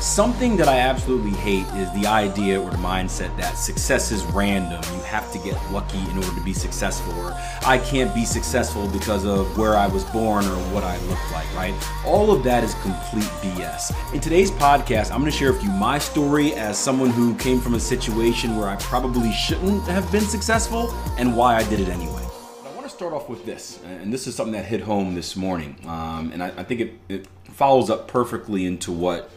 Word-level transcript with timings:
Something 0.00 0.56
that 0.58 0.68
I 0.68 0.78
absolutely 0.78 1.32
hate 1.32 1.66
is 1.74 1.92
the 1.92 2.06
idea 2.06 2.60
or 2.60 2.70
the 2.70 2.76
mindset 2.76 3.36
that 3.36 3.54
success 3.58 4.12
is 4.12 4.22
random. 4.26 4.80
You 4.94 5.02
have 5.02 5.32
to 5.32 5.38
get 5.40 5.56
lucky 5.72 5.98
in 5.98 6.16
order 6.16 6.32
to 6.34 6.40
be 6.44 6.52
successful, 6.52 7.12
or 7.18 7.32
I 7.66 7.78
can't 7.78 8.14
be 8.14 8.24
successful 8.24 8.86
because 8.88 9.24
of 9.24 9.58
where 9.58 9.76
I 9.76 9.88
was 9.88 10.04
born 10.04 10.44
or 10.44 10.56
what 10.72 10.84
I 10.84 10.96
look 11.06 11.32
like, 11.32 11.52
right? 11.54 11.74
All 12.06 12.30
of 12.30 12.44
that 12.44 12.62
is 12.62 12.74
complete 12.74 13.28
BS. 13.42 14.14
In 14.14 14.20
today's 14.20 14.52
podcast, 14.52 15.10
I'm 15.10 15.18
going 15.18 15.32
to 15.32 15.36
share 15.36 15.52
with 15.52 15.64
you 15.64 15.70
my 15.70 15.98
story 15.98 16.54
as 16.54 16.78
someone 16.78 17.10
who 17.10 17.34
came 17.34 17.60
from 17.60 17.74
a 17.74 17.80
situation 17.80 18.56
where 18.56 18.68
I 18.68 18.76
probably 18.76 19.32
shouldn't 19.32 19.82
have 19.84 20.10
been 20.12 20.24
successful 20.24 20.92
and 21.18 21.36
why 21.36 21.56
I 21.56 21.68
did 21.68 21.80
it 21.80 21.88
anyway. 21.88 22.22
I 22.64 22.68
want 22.70 22.84
to 22.84 22.90
start 22.90 23.12
off 23.12 23.28
with 23.28 23.44
this, 23.44 23.80
and 23.84 24.12
this 24.12 24.28
is 24.28 24.36
something 24.36 24.52
that 24.52 24.64
hit 24.64 24.80
home 24.80 25.16
this 25.16 25.34
morning, 25.34 25.76
um, 25.86 26.30
and 26.32 26.40
I, 26.40 26.48
I 26.56 26.62
think 26.62 26.80
it, 26.80 26.92
it 27.08 27.28
follows 27.50 27.90
up 27.90 28.06
perfectly 28.06 28.64
into 28.64 28.92
what 28.92 29.30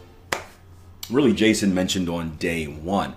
really 1.10 1.32
Jason 1.32 1.74
mentioned 1.74 2.08
on 2.08 2.36
day 2.36 2.66
one. 2.66 3.14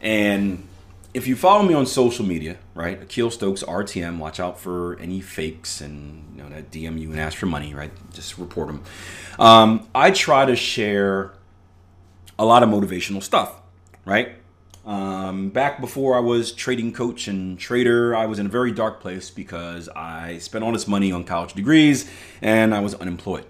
And 0.00 0.66
if 1.14 1.26
you 1.26 1.34
follow 1.34 1.62
me 1.62 1.74
on 1.74 1.86
social 1.86 2.24
media, 2.24 2.58
right, 2.74 3.02
Akil 3.02 3.30
Stokes 3.30 3.62
RTM, 3.62 4.18
watch 4.18 4.38
out 4.38 4.60
for 4.60 4.98
any 4.98 5.20
fakes 5.20 5.80
and 5.80 6.36
you 6.36 6.42
know 6.42 6.48
that 6.50 6.70
DM 6.70 7.00
you 7.00 7.10
and 7.10 7.18
ask 7.18 7.38
for 7.38 7.46
money, 7.46 7.74
right? 7.74 7.90
Just 8.12 8.38
report 8.38 8.68
them. 8.68 8.82
Um, 9.38 9.88
I 9.94 10.10
try 10.10 10.44
to 10.44 10.54
share 10.54 11.32
a 12.38 12.44
lot 12.44 12.62
of 12.62 12.68
motivational 12.68 13.22
stuff, 13.22 13.60
right? 14.04 14.36
Um, 14.84 15.48
back 15.48 15.80
before 15.80 16.16
I 16.16 16.20
was 16.20 16.52
trading 16.52 16.92
coach 16.92 17.26
and 17.26 17.58
trader, 17.58 18.14
I 18.14 18.26
was 18.26 18.38
in 18.38 18.46
a 18.46 18.48
very 18.48 18.70
dark 18.70 19.00
place 19.00 19.30
because 19.30 19.88
I 19.88 20.38
spent 20.38 20.62
all 20.64 20.70
this 20.70 20.86
money 20.86 21.10
on 21.10 21.24
college 21.24 21.54
degrees 21.54 22.08
and 22.40 22.72
I 22.72 22.80
was 22.80 22.94
unemployed. 22.94 23.46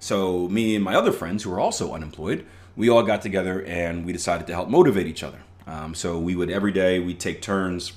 So 0.00 0.48
me 0.48 0.74
and 0.74 0.84
my 0.84 0.96
other 0.96 1.12
friends 1.12 1.44
who 1.44 1.50
were 1.50 1.60
also 1.60 1.94
unemployed 1.94 2.44
we 2.76 2.88
all 2.88 3.02
got 3.02 3.22
together 3.22 3.62
and 3.64 4.04
we 4.06 4.12
decided 4.12 4.46
to 4.46 4.54
help 4.54 4.68
motivate 4.68 5.06
each 5.06 5.22
other. 5.22 5.42
Um, 5.66 5.94
so 5.94 6.18
we 6.18 6.34
would 6.34 6.50
every 6.50 6.72
day 6.72 6.98
we'd 6.98 7.20
take 7.20 7.42
turns, 7.42 7.92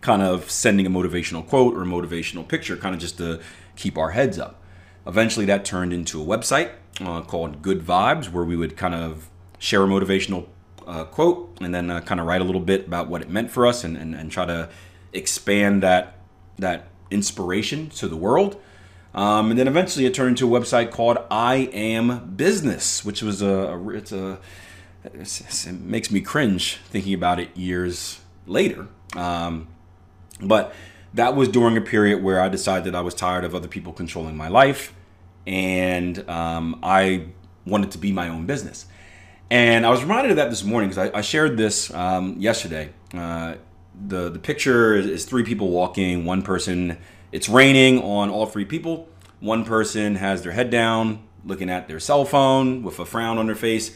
kind 0.00 0.22
of 0.22 0.50
sending 0.50 0.86
a 0.86 0.90
motivational 0.90 1.46
quote 1.46 1.74
or 1.74 1.82
a 1.82 1.86
motivational 1.86 2.46
picture, 2.46 2.76
kind 2.76 2.94
of 2.94 3.00
just 3.00 3.18
to 3.18 3.40
keep 3.74 3.98
our 3.98 4.10
heads 4.10 4.38
up. 4.38 4.62
Eventually, 5.06 5.46
that 5.46 5.64
turned 5.64 5.92
into 5.92 6.22
a 6.22 6.24
website 6.24 6.70
uh, 7.00 7.22
called 7.22 7.62
Good 7.62 7.80
Vibes, 7.80 8.30
where 8.30 8.44
we 8.44 8.56
would 8.56 8.76
kind 8.76 8.94
of 8.94 9.28
share 9.58 9.82
a 9.82 9.86
motivational 9.86 10.46
uh, 10.86 11.04
quote 11.04 11.58
and 11.60 11.74
then 11.74 11.90
uh, 11.90 12.00
kind 12.00 12.20
of 12.20 12.26
write 12.26 12.40
a 12.40 12.44
little 12.44 12.60
bit 12.60 12.86
about 12.86 13.08
what 13.08 13.20
it 13.20 13.28
meant 13.28 13.50
for 13.50 13.66
us 13.66 13.84
and, 13.84 13.96
and, 13.96 14.14
and 14.14 14.30
try 14.30 14.46
to 14.46 14.68
expand 15.12 15.82
that 15.82 16.18
that 16.58 16.88
inspiration 17.10 17.88
to 17.90 18.08
the 18.08 18.16
world. 18.16 18.60
Um, 19.14 19.50
and 19.50 19.58
then 19.58 19.68
eventually 19.68 20.06
it 20.06 20.14
turned 20.14 20.30
into 20.30 20.54
a 20.54 20.60
website 20.60 20.90
called 20.90 21.18
I 21.30 21.70
Am 21.72 22.34
Business, 22.36 23.04
which 23.04 23.22
was 23.22 23.42
a, 23.42 23.48
a 23.48 23.88
it's 23.88 24.12
a 24.12 24.38
it 25.04 25.80
makes 25.80 26.10
me 26.10 26.20
cringe 26.20 26.76
thinking 26.90 27.14
about 27.14 27.40
it 27.40 27.56
years 27.56 28.20
later. 28.46 28.88
Um, 29.16 29.68
but 30.40 30.74
that 31.14 31.34
was 31.34 31.48
during 31.48 31.76
a 31.76 31.80
period 31.80 32.22
where 32.22 32.40
I 32.40 32.48
decided 32.48 32.94
I 32.94 33.00
was 33.00 33.14
tired 33.14 33.44
of 33.44 33.54
other 33.54 33.68
people 33.68 33.92
controlling 33.92 34.36
my 34.36 34.48
life, 34.48 34.94
and 35.46 36.28
um, 36.28 36.78
I 36.82 37.28
wanted 37.66 37.90
to 37.92 37.98
be 37.98 38.12
my 38.12 38.28
own 38.28 38.46
business. 38.46 38.86
And 39.50 39.86
I 39.86 39.90
was 39.90 40.02
reminded 40.02 40.32
of 40.32 40.36
that 40.36 40.50
this 40.50 40.62
morning 40.62 40.90
because 40.90 41.10
I, 41.10 41.18
I, 41.18 41.20
shared 41.22 41.56
this 41.56 41.92
um, 41.94 42.36
yesterday. 42.38 42.90
Uh, 43.14 43.54
the 44.06 44.28
the 44.28 44.38
picture 44.38 44.94
is, 44.94 45.06
is 45.06 45.24
three 45.24 45.42
people 45.42 45.70
walking. 45.70 46.26
One 46.26 46.42
person 46.42 46.98
it's 47.30 47.48
raining 47.48 48.02
on 48.02 48.30
all 48.30 48.46
three 48.46 48.64
people. 48.64 49.08
One 49.40 49.64
person 49.64 50.16
has 50.16 50.42
their 50.42 50.52
head 50.52 50.70
down, 50.70 51.22
looking 51.44 51.70
at 51.70 51.88
their 51.88 52.00
cell 52.00 52.24
phone 52.24 52.82
with 52.82 52.98
a 52.98 53.04
frown 53.04 53.38
on 53.38 53.46
their 53.46 53.54
face. 53.54 53.94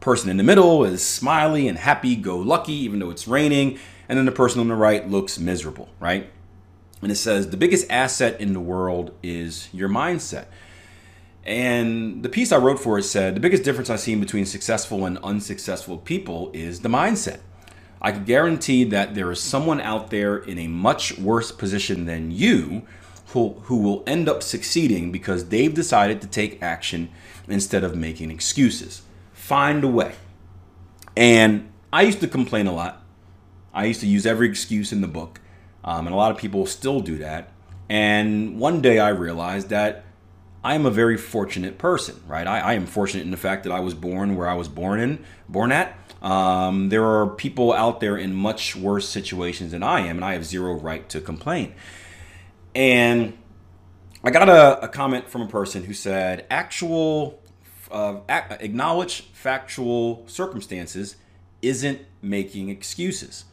Person 0.00 0.30
in 0.30 0.36
the 0.36 0.44
middle 0.44 0.84
is 0.84 1.04
smiley 1.04 1.66
and 1.66 1.78
happy 1.78 2.14
go 2.14 2.38
lucky, 2.38 2.74
even 2.74 2.98
though 2.98 3.10
it's 3.10 3.26
raining. 3.26 3.78
And 4.08 4.18
then 4.18 4.26
the 4.26 4.32
person 4.32 4.60
on 4.60 4.68
the 4.68 4.74
right 4.74 5.08
looks 5.08 5.38
miserable, 5.38 5.88
right? 5.98 6.30
And 7.02 7.10
it 7.10 7.16
says 7.16 7.50
the 7.50 7.56
biggest 7.56 7.90
asset 7.90 8.40
in 8.40 8.52
the 8.52 8.60
world 8.60 9.14
is 9.22 9.68
your 9.72 9.88
mindset. 9.88 10.46
And 11.44 12.22
the 12.22 12.28
piece 12.28 12.52
I 12.52 12.58
wrote 12.58 12.78
for 12.78 12.98
it 12.98 13.04
said 13.04 13.34
the 13.34 13.40
biggest 13.40 13.64
difference 13.64 13.88
I've 13.88 14.00
seen 14.00 14.20
between 14.20 14.44
successful 14.44 15.06
and 15.06 15.18
unsuccessful 15.18 15.98
people 15.98 16.50
is 16.52 16.80
the 16.80 16.88
mindset. 16.88 17.40
I 18.00 18.12
can 18.12 18.24
guarantee 18.24 18.84
that 18.84 19.14
there 19.14 19.30
is 19.30 19.40
someone 19.40 19.80
out 19.80 20.10
there 20.10 20.36
in 20.36 20.58
a 20.58 20.68
much 20.68 21.18
worse 21.18 21.50
position 21.50 22.06
than 22.06 22.30
you 22.30 22.82
who, 23.28 23.54
who 23.64 23.78
will 23.78 24.04
end 24.06 24.28
up 24.28 24.42
succeeding 24.42 25.10
because 25.12 25.48
they've 25.48 25.74
decided 25.74 26.20
to 26.22 26.28
take 26.28 26.62
action 26.62 27.10
instead 27.48 27.84
of 27.84 27.96
making 27.96 28.30
excuses. 28.30 29.02
Find 29.32 29.82
a 29.84 29.88
way. 29.88 30.14
And 31.16 31.70
I 31.92 32.02
used 32.02 32.20
to 32.20 32.28
complain 32.28 32.66
a 32.66 32.72
lot. 32.72 33.02
I 33.74 33.86
used 33.86 34.00
to 34.00 34.06
use 34.06 34.26
every 34.26 34.48
excuse 34.48 34.92
in 34.92 35.00
the 35.00 35.08
book. 35.08 35.40
Um, 35.84 36.06
and 36.06 36.14
a 36.14 36.16
lot 36.16 36.30
of 36.30 36.38
people 36.38 36.66
still 36.66 37.00
do 37.00 37.18
that. 37.18 37.50
And 37.88 38.58
one 38.58 38.80
day 38.80 38.98
I 38.98 39.08
realized 39.08 39.70
that 39.70 40.04
I 40.68 40.74
am 40.74 40.84
a 40.84 40.90
very 40.90 41.16
fortunate 41.16 41.78
person, 41.78 42.20
right? 42.26 42.46
I, 42.46 42.60
I 42.60 42.72
am 42.74 42.84
fortunate 42.84 43.22
in 43.22 43.30
the 43.30 43.38
fact 43.38 43.64
that 43.64 43.72
I 43.72 43.80
was 43.80 43.94
born 43.94 44.36
where 44.36 44.46
I 44.46 44.52
was 44.52 44.68
born 44.68 45.00
in, 45.00 45.24
born 45.48 45.72
at. 45.72 45.98
Um, 46.20 46.90
there 46.90 47.06
are 47.06 47.26
people 47.26 47.72
out 47.72 48.00
there 48.00 48.18
in 48.18 48.34
much 48.34 48.76
worse 48.76 49.08
situations 49.08 49.72
than 49.72 49.82
I 49.82 50.00
am, 50.00 50.16
and 50.16 50.24
I 50.26 50.34
have 50.34 50.44
zero 50.44 50.74
right 50.74 51.08
to 51.08 51.22
complain. 51.22 51.72
And 52.74 53.38
I 54.22 54.30
got 54.30 54.50
a, 54.50 54.84
a 54.84 54.88
comment 54.88 55.30
from 55.30 55.40
a 55.40 55.46
person 55.46 55.84
who 55.84 55.94
said, 55.94 56.44
actual, 56.50 57.42
uh, 57.90 58.16
acknowledge 58.28 59.22
factual 59.32 60.22
circumstances 60.26 61.16
isn't 61.62 62.02
making 62.20 62.68
excuses. 62.68 63.46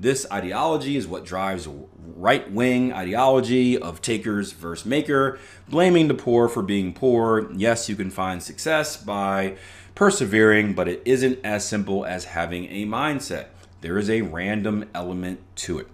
This 0.00 0.24
ideology 0.32 0.96
is 0.96 1.06
what 1.06 1.26
drives 1.26 1.68
right 2.16 2.50
wing 2.50 2.90
ideology 2.90 3.76
of 3.76 4.00
takers 4.00 4.52
versus 4.52 4.86
maker, 4.86 5.38
blaming 5.68 6.08
the 6.08 6.14
poor 6.14 6.48
for 6.48 6.62
being 6.62 6.94
poor. 6.94 7.52
Yes, 7.52 7.86
you 7.86 7.96
can 7.96 8.08
find 8.10 8.42
success 8.42 8.96
by 8.96 9.58
persevering, 9.94 10.72
but 10.72 10.88
it 10.88 11.02
isn't 11.04 11.40
as 11.44 11.68
simple 11.68 12.06
as 12.06 12.24
having 12.24 12.64
a 12.70 12.86
mindset. 12.86 13.48
There 13.82 13.98
is 13.98 14.08
a 14.08 14.22
random 14.22 14.88
element 14.94 15.40
to 15.56 15.80
it. 15.80 15.88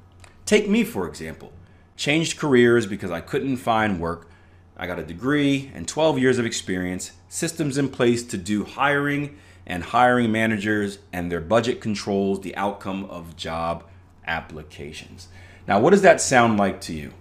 Take 0.44 0.68
me, 0.68 0.84
for 0.84 1.08
example. 1.08 1.52
Changed 1.96 2.38
careers 2.38 2.86
because 2.86 3.10
I 3.10 3.20
couldn't 3.20 3.56
find 3.56 3.98
work. 3.98 4.30
I 4.76 4.86
got 4.86 5.00
a 5.00 5.04
degree 5.04 5.72
and 5.74 5.88
12 5.88 6.20
years 6.20 6.38
of 6.38 6.46
experience, 6.46 7.10
systems 7.28 7.76
in 7.76 7.88
place 7.88 8.22
to 8.26 8.36
do 8.36 8.62
hiring 8.62 9.36
and 9.66 9.82
hiring 9.82 10.30
managers, 10.30 11.00
and 11.12 11.32
their 11.32 11.40
budget 11.40 11.80
controls 11.80 12.42
the 12.42 12.54
outcome 12.54 13.04
of 13.06 13.34
job 13.34 13.82
applications. 14.26 15.28
Now, 15.66 15.80
what 15.80 15.90
does 15.90 16.02
that 16.02 16.20
sound 16.20 16.58
like 16.58 16.80
to 16.82 16.92
you? 16.92 17.12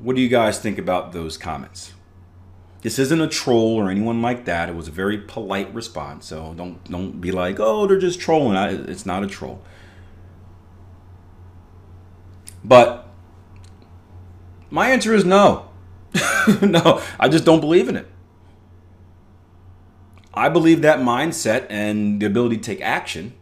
What 0.00 0.14
do 0.14 0.22
you 0.22 0.28
guys 0.28 0.58
think 0.58 0.78
about 0.78 1.12
those 1.12 1.36
comments? 1.36 1.92
This 2.82 2.98
isn't 2.98 3.20
a 3.20 3.26
troll 3.26 3.76
or 3.76 3.90
anyone 3.90 4.22
like 4.22 4.44
that. 4.44 4.68
It 4.68 4.76
was 4.76 4.86
a 4.86 4.92
very 4.92 5.18
polite 5.18 5.74
response. 5.74 6.26
So 6.26 6.54
don't 6.56 6.84
don't 6.84 7.20
be 7.20 7.32
like, 7.32 7.58
oh, 7.58 7.86
they're 7.86 7.98
just 7.98 8.20
trolling. 8.20 8.56
It's 8.88 9.06
not 9.06 9.24
a 9.24 9.26
troll. 9.26 9.62
But 12.62 13.08
my 14.70 14.90
answer 14.90 15.14
is 15.14 15.24
no. 15.24 15.68
no, 16.62 17.02
I 17.18 17.28
just 17.28 17.44
don't 17.44 17.60
believe 17.60 17.88
in 17.88 17.96
it. 17.96 18.06
I 20.36 20.50
believe 20.50 20.82
that 20.82 20.98
mindset 20.98 21.66
and 21.70 22.20
the 22.20 22.26
ability 22.26 22.58
to 22.58 22.62
take 22.62 22.82
action 22.82 23.32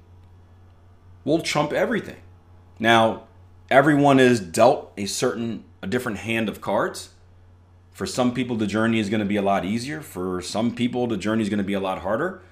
will 1.25 1.41
trump 1.41 1.73
everything. 1.73 2.21
Now, 2.79 3.25
everyone 3.69 4.21
is 4.21 4.39
dealt 4.39 4.93
a 4.97 5.07
certain 5.07 5.65
a 5.83 5.87
different 5.87 6.19
hand 6.19 6.49
of 6.49 6.61
cards. 6.61 7.11
For 7.93 8.07
some 8.07 8.33
people, 8.33 8.57
the 8.57 8.67
journey 8.67 8.99
is 8.99 9.11
going 9.11 9.21
to 9.21 9.27
be 9.27 9.37
a 9.37 9.43
lot 9.43 9.65
easier. 9.65 10.01
For 10.01 10.41
some 10.41 10.75
people, 10.75 11.07
the 11.07 11.17
journey 11.17 11.43
is 11.43 11.49
going 11.49 11.59
to 11.59 11.65
be 11.65 11.75
a 11.75 11.81
lot 11.81 12.01
harder. 12.01 12.43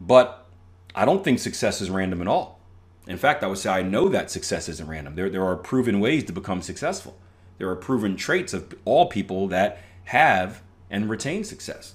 But 0.00 0.46
I 0.94 1.04
don't 1.04 1.22
think 1.22 1.38
success 1.38 1.80
is 1.80 1.90
random 1.90 2.20
at 2.20 2.28
all. 2.28 2.58
In 3.06 3.18
fact, 3.18 3.44
I 3.44 3.46
would 3.46 3.58
say 3.58 3.70
I 3.70 3.82
know 3.82 4.08
that 4.08 4.30
success 4.30 4.68
isn't 4.68 4.88
random. 4.88 5.14
There, 5.14 5.30
there 5.30 5.44
are 5.44 5.54
proven 5.54 6.00
ways 6.00 6.24
to 6.24 6.32
become 6.32 6.60
successful. 6.60 7.16
There 7.58 7.68
are 7.68 7.76
proven 7.76 8.16
traits 8.16 8.52
of 8.52 8.74
all 8.84 9.06
people 9.06 9.48
that 9.48 9.80
have 10.04 10.62
and 10.90 11.08
retain 11.08 11.44
success. 11.44 11.94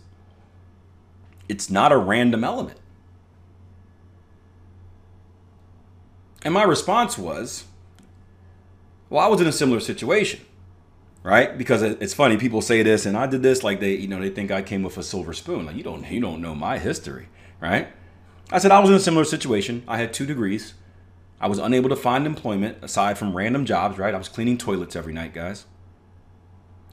It's 1.52 1.70
not 1.70 1.92
a 1.92 1.98
random 1.98 2.46
element. 2.46 2.78
And 6.44 6.54
my 6.54 6.64
response 6.64 7.18
was, 7.18 7.66
well, 9.10 9.22
I 9.22 9.28
was 9.28 9.42
in 9.42 9.48
a 9.48 9.52
similar 9.52 9.82
situation, 9.82 10.40
right? 11.24 11.58
Because 11.58 11.82
it's 11.82 12.14
funny, 12.14 12.38
people 12.38 12.62
say 12.62 12.84
this, 12.84 13.06
and 13.06 13.18
I 13.18 13.28
did 13.28 13.44
this 13.44 13.64
like 13.64 13.82
they, 13.82 13.96
you 13.96 14.08
know, 14.08 14.22
they 14.22 14.30
think 14.30 14.50
I 14.50 14.62
came 14.62 14.82
with 14.82 14.98
a 14.98 15.04
silver 15.04 15.34
spoon. 15.34 15.66
Like 15.66 15.76
you 15.76 15.84
don't, 15.84 16.10
you 16.10 16.22
don't 16.22 16.42
know 16.42 16.56
my 16.56 16.78
history, 16.78 17.28
right? 17.60 17.90
I 18.50 18.58
said 18.58 18.72
I 18.72 18.80
was 18.80 18.90
in 18.90 18.96
a 18.96 19.00
similar 19.02 19.26
situation. 19.26 19.84
I 19.90 19.98
had 19.98 20.14
two 20.14 20.26
degrees. 20.26 20.76
I 21.42 21.50
was 21.50 21.60
unable 21.60 21.90
to 21.90 21.98
find 21.98 22.26
employment 22.26 22.78
aside 22.82 23.18
from 23.18 23.36
random 23.36 23.66
jobs, 23.66 23.98
right? 23.98 24.16
I 24.16 24.18
was 24.18 24.30
cleaning 24.30 24.58
toilets 24.58 24.96
every 24.96 25.12
night, 25.12 25.34
guys. 25.34 25.66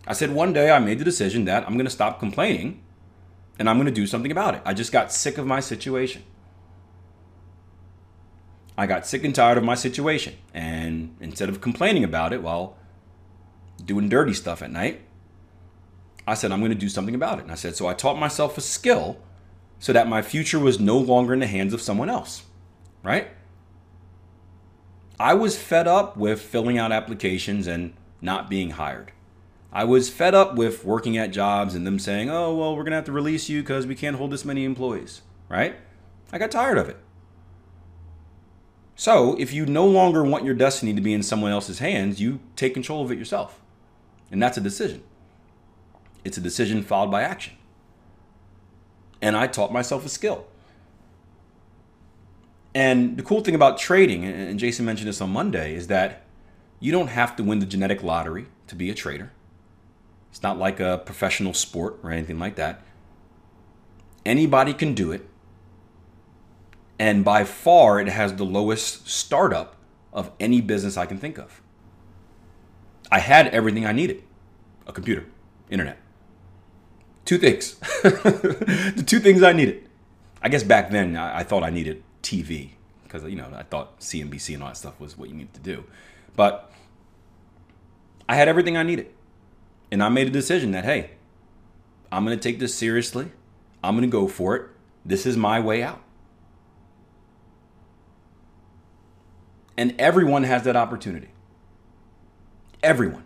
I 0.04 0.14
said 0.14 0.32
one 0.32 0.52
day 0.52 0.72
I 0.72 0.80
made 0.80 0.98
the 0.98 1.04
decision 1.04 1.44
that 1.44 1.64
I'm 1.64 1.74
going 1.74 1.86
to 1.86 1.90
stop 1.90 2.18
complaining 2.18 2.82
and 3.58 3.68
I'm 3.68 3.76
going 3.76 3.86
to 3.86 3.92
do 3.92 4.06
something 4.06 4.30
about 4.30 4.54
it. 4.54 4.62
I 4.64 4.74
just 4.74 4.92
got 4.92 5.12
sick 5.12 5.38
of 5.38 5.46
my 5.46 5.60
situation. 5.60 6.22
I 8.76 8.86
got 8.86 9.06
sick 9.06 9.24
and 9.24 9.34
tired 9.34 9.58
of 9.58 9.64
my 9.64 9.74
situation. 9.74 10.36
And 10.54 11.16
instead 11.20 11.48
of 11.48 11.60
complaining 11.60 12.04
about 12.04 12.32
it 12.32 12.42
while 12.42 12.76
doing 13.84 14.08
dirty 14.08 14.32
stuff 14.32 14.62
at 14.62 14.70
night, 14.70 15.00
I 16.26 16.34
said, 16.34 16.52
I'm 16.52 16.60
going 16.60 16.70
to 16.70 16.78
do 16.78 16.88
something 16.88 17.14
about 17.14 17.38
it. 17.38 17.42
And 17.42 17.50
I 17.50 17.56
said, 17.56 17.74
so 17.74 17.88
I 17.88 17.94
taught 17.94 18.18
myself 18.18 18.56
a 18.56 18.60
skill 18.60 19.18
so 19.80 19.92
that 19.92 20.06
my 20.06 20.22
future 20.22 20.58
was 20.58 20.78
no 20.78 20.98
longer 20.98 21.32
in 21.32 21.40
the 21.40 21.46
hands 21.46 21.72
of 21.72 21.80
someone 21.80 22.08
else, 22.08 22.44
right? 23.02 23.28
I 25.18 25.34
was 25.34 25.58
fed 25.58 25.88
up 25.88 26.16
with 26.16 26.40
filling 26.40 26.78
out 26.78 26.92
applications 26.92 27.66
and 27.66 27.94
not 28.20 28.48
being 28.48 28.70
hired. 28.70 29.10
I 29.72 29.84
was 29.84 30.08
fed 30.08 30.34
up 30.34 30.54
with 30.54 30.84
working 30.84 31.18
at 31.18 31.30
jobs 31.30 31.74
and 31.74 31.86
them 31.86 31.98
saying, 31.98 32.30
oh, 32.30 32.54
well, 32.54 32.74
we're 32.74 32.84
going 32.84 32.92
to 32.92 32.96
have 32.96 33.04
to 33.04 33.12
release 33.12 33.48
you 33.48 33.60
because 33.60 33.86
we 33.86 33.94
can't 33.94 34.16
hold 34.16 34.30
this 34.30 34.44
many 34.44 34.64
employees, 34.64 35.20
right? 35.48 35.76
I 36.32 36.38
got 36.38 36.50
tired 36.50 36.78
of 36.78 36.88
it. 36.88 36.96
So, 38.96 39.36
if 39.38 39.52
you 39.52 39.64
no 39.64 39.86
longer 39.86 40.24
want 40.24 40.44
your 40.44 40.54
destiny 40.54 40.92
to 40.94 41.00
be 41.00 41.12
in 41.12 41.22
someone 41.22 41.52
else's 41.52 41.78
hands, 41.78 42.20
you 42.20 42.40
take 42.56 42.74
control 42.74 43.04
of 43.04 43.12
it 43.12 43.18
yourself. 43.18 43.60
And 44.30 44.42
that's 44.42 44.56
a 44.56 44.60
decision. 44.60 45.02
It's 46.24 46.36
a 46.36 46.40
decision 46.40 46.82
followed 46.82 47.10
by 47.10 47.22
action. 47.22 47.54
And 49.22 49.36
I 49.36 49.46
taught 49.46 49.72
myself 49.72 50.04
a 50.04 50.08
skill. 50.08 50.46
And 52.74 53.16
the 53.16 53.22
cool 53.22 53.40
thing 53.40 53.54
about 53.54 53.78
trading, 53.78 54.24
and 54.24 54.58
Jason 54.58 54.84
mentioned 54.84 55.08
this 55.08 55.20
on 55.20 55.30
Monday, 55.30 55.74
is 55.74 55.86
that 55.86 56.24
you 56.80 56.92
don't 56.92 57.08
have 57.08 57.36
to 57.36 57.42
win 57.42 57.60
the 57.60 57.66
genetic 57.66 58.02
lottery 58.02 58.46
to 58.66 58.74
be 58.74 58.90
a 58.90 58.94
trader. 58.94 59.32
It's 60.30 60.42
not 60.42 60.58
like 60.58 60.80
a 60.80 61.02
professional 61.04 61.54
sport 61.54 61.98
or 62.02 62.10
anything 62.10 62.38
like 62.38 62.56
that. 62.56 62.82
Anybody 64.24 64.74
can 64.74 64.94
do 64.94 65.10
it 65.12 65.28
and 66.98 67.24
by 67.24 67.44
far, 67.44 68.00
it 68.00 68.08
has 68.08 68.34
the 68.34 68.44
lowest 68.44 69.08
startup 69.08 69.76
of 70.12 70.32
any 70.40 70.60
business 70.60 70.96
I 70.96 71.06
can 71.06 71.18
think 71.18 71.38
of. 71.38 71.62
I 73.10 73.20
had 73.20 73.48
everything 73.48 73.86
I 73.86 73.92
needed 73.92 74.24
a 74.86 74.92
computer, 74.92 75.26
internet. 75.70 75.98
Two 77.24 77.38
things. 77.38 77.74
the 78.02 79.04
two 79.06 79.20
things 79.20 79.42
I 79.42 79.52
needed. 79.52 79.86
I 80.42 80.48
guess 80.48 80.62
back 80.62 80.90
then 80.90 81.14
I, 81.16 81.40
I 81.40 81.44
thought 81.44 81.62
I 81.62 81.70
needed 81.70 82.02
TV 82.22 82.70
because, 83.04 83.22
you 83.24 83.36
know, 83.36 83.48
I 83.54 83.62
thought 83.62 84.00
CNBC 84.00 84.54
and 84.54 84.62
all 84.62 84.70
that 84.70 84.76
stuff 84.76 84.98
was 84.98 85.16
what 85.16 85.28
you 85.28 85.34
needed 85.34 85.54
to 85.54 85.60
do. 85.60 85.84
But 86.36 86.72
I 88.28 88.34
had 88.34 88.48
everything 88.48 88.76
I 88.76 88.82
needed. 88.82 89.10
And 89.90 90.02
I 90.02 90.08
made 90.08 90.26
a 90.26 90.30
decision 90.30 90.72
that, 90.72 90.84
hey, 90.84 91.12
I'm 92.12 92.24
going 92.24 92.36
to 92.36 92.42
take 92.42 92.58
this 92.58 92.74
seriously. 92.74 93.30
I'm 93.82 93.94
going 93.94 94.08
to 94.08 94.12
go 94.12 94.28
for 94.28 94.56
it. 94.56 94.70
This 95.04 95.24
is 95.26 95.36
my 95.36 95.60
way 95.60 95.82
out. 95.82 96.02
And 99.76 99.94
everyone 99.98 100.42
has 100.42 100.64
that 100.64 100.76
opportunity. 100.76 101.28
Everyone. 102.82 103.24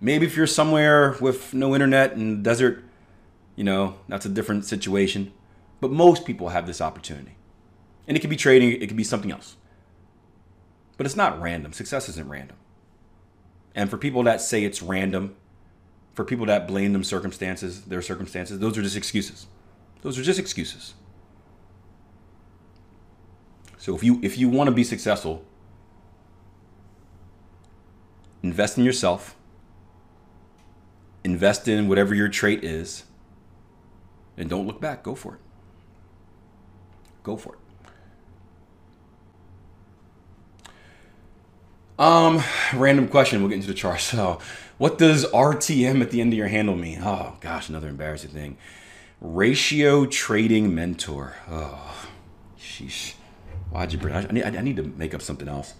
Maybe 0.00 0.26
if 0.26 0.36
you're 0.36 0.46
somewhere 0.46 1.16
with 1.20 1.54
no 1.54 1.74
internet 1.74 2.12
in 2.12 2.36
the 2.36 2.42
desert, 2.42 2.84
you 3.56 3.64
know, 3.64 3.96
that's 4.08 4.26
a 4.26 4.28
different 4.28 4.64
situation. 4.64 5.32
But 5.80 5.90
most 5.90 6.24
people 6.24 6.50
have 6.50 6.66
this 6.66 6.80
opportunity. 6.80 7.36
And 8.06 8.16
it 8.16 8.20
could 8.20 8.30
be 8.30 8.36
trading, 8.36 8.72
it 8.82 8.86
could 8.88 8.96
be 8.96 9.04
something 9.04 9.30
else. 9.30 9.56
But 10.96 11.06
it's 11.06 11.16
not 11.16 11.40
random. 11.40 11.72
Success 11.72 12.08
isn't 12.08 12.28
random. 12.28 12.56
And 13.74 13.90
for 13.90 13.98
people 13.98 14.22
that 14.24 14.40
say 14.40 14.64
it's 14.64 14.82
random, 14.82 15.34
for 16.12 16.24
people 16.24 16.46
that 16.46 16.68
blame 16.68 16.92
them 16.92 17.02
circumstances, 17.02 17.82
their 17.82 18.02
circumstances, 18.02 18.60
those 18.60 18.78
are 18.78 18.82
just 18.82 18.96
excuses. 18.96 19.46
Those 20.02 20.18
are 20.18 20.22
just 20.22 20.38
excuses. 20.38 20.94
So 23.78 23.94
if 23.94 24.02
you 24.02 24.20
if 24.22 24.38
you 24.38 24.48
want 24.48 24.68
to 24.68 24.74
be 24.74 24.84
successful, 24.84 25.44
invest 28.42 28.78
in 28.78 28.84
yourself. 28.84 29.36
Invest 31.24 31.68
in 31.68 31.88
whatever 31.88 32.14
your 32.14 32.28
trait 32.28 32.62
is. 32.62 33.04
And 34.36 34.48
don't 34.50 34.66
look 34.66 34.80
back. 34.80 35.02
Go 35.02 35.14
for 35.14 35.34
it. 35.34 35.40
Go 37.22 37.36
for 37.36 37.54
it. 37.54 37.58
Um, 41.98 42.42
random 42.74 43.08
question. 43.08 43.40
We'll 43.40 43.48
get 43.48 43.56
into 43.56 43.68
the 43.68 43.74
chart. 43.74 44.00
So, 44.14 44.38
what 44.76 44.98
does 44.98 45.24
RTM 45.26 46.02
at 46.02 46.10
the 46.10 46.20
end 46.20 46.32
of 46.32 46.36
your 46.36 46.48
handle 46.48 46.74
mean? 46.74 47.00
Oh 47.02 47.36
gosh, 47.40 47.68
another 47.68 47.88
embarrassing 47.88 48.30
thing. 48.30 48.56
Ratio 49.20 50.04
trading 50.04 50.74
mentor. 50.74 51.34
Oh, 51.48 52.08
sheesh. 52.58 53.14
Why'd 53.70 53.92
you 53.92 53.98
bring? 53.98 54.14
I 54.14 54.22
need, 54.22 54.44
I 54.44 54.60
need 54.60 54.76
to 54.76 54.82
make 54.82 55.14
up 55.14 55.22
something 55.22 55.48
else. 55.48 55.74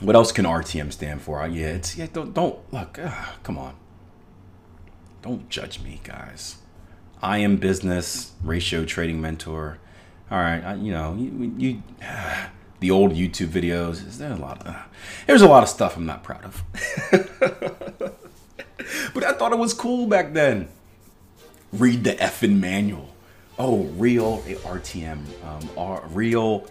What 0.00 0.14
else 0.14 0.32
can 0.32 0.44
RTM 0.44 0.92
stand 0.92 1.22
for? 1.22 1.46
Yeah, 1.46 1.68
it's 1.68 1.96
yeah. 1.96 2.06
Don't 2.12 2.34
don't 2.34 2.58
look. 2.72 2.98
Uh, 2.98 3.12
come 3.42 3.56
on. 3.56 3.74
Don't 5.22 5.48
judge 5.48 5.80
me, 5.80 6.00
guys. 6.04 6.56
I 7.22 7.38
am 7.38 7.56
business 7.56 8.32
ratio 8.42 8.84
trading 8.84 9.20
mentor. 9.20 9.78
All 10.30 10.38
right, 10.38 10.62
I, 10.64 10.74
you 10.74 10.92
know 10.92 11.14
you, 11.14 11.54
you 11.56 11.82
the 12.82 12.90
old 12.90 13.12
YouTube 13.12 13.46
videos. 13.46 14.06
Is 14.06 14.18
there 14.18 14.32
a 14.32 14.36
lot 14.36 14.66
of? 14.66 14.76
There's 15.26 15.40
a 15.40 15.48
lot 15.48 15.62
of 15.62 15.68
stuff 15.68 15.96
I'm 15.96 16.04
not 16.04 16.24
proud 16.24 16.44
of. 16.44 16.62
but 19.14 19.24
I 19.24 19.32
thought 19.32 19.52
it 19.52 19.58
was 19.58 19.72
cool 19.72 20.08
back 20.08 20.32
then. 20.32 20.68
Read 21.72 22.02
the 22.04 22.14
effing 22.14 22.58
manual. 22.58 23.08
Oh, 23.58 23.84
real 23.96 24.38
RTM, 24.40 25.20
um, 25.46 25.70
R, 25.78 26.02
real. 26.10 26.66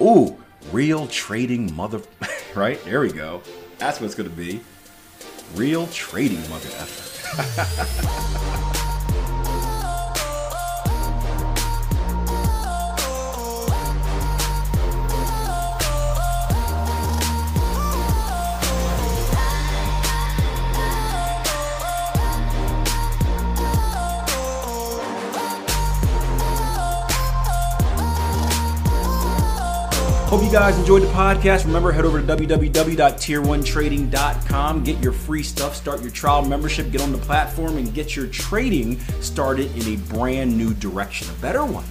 Ooh, 0.00 0.42
real 0.72 1.06
trading 1.06 1.76
mother. 1.76 2.00
right 2.54 2.82
there 2.84 3.02
we 3.02 3.12
go. 3.12 3.42
That's 3.78 4.00
what 4.00 4.06
it's 4.06 4.14
gonna 4.14 4.30
be. 4.30 4.62
Real 5.54 5.86
trading 5.88 6.40
mother 6.48 6.70
effer. 6.78 8.62
Hope 30.26 30.42
you 30.42 30.50
guys 30.50 30.76
enjoyed 30.76 31.02
the 31.02 31.08
podcast. 31.08 31.66
Remember, 31.66 31.92
head 31.92 32.04
over 32.04 32.20
to 32.20 32.26
www.tier1trading.com. 32.26 34.82
Get 34.82 35.00
your 35.00 35.12
free 35.12 35.44
stuff, 35.44 35.76
start 35.76 36.02
your 36.02 36.10
trial 36.10 36.44
membership, 36.44 36.90
get 36.90 37.00
on 37.00 37.12
the 37.12 37.18
platform, 37.18 37.76
and 37.76 37.94
get 37.94 38.16
your 38.16 38.26
trading 38.26 38.98
started 39.20 39.70
in 39.76 39.94
a 39.94 39.98
brand 40.08 40.58
new 40.58 40.74
direction, 40.74 41.30
a 41.30 41.34
better 41.34 41.64
one. 41.64 41.84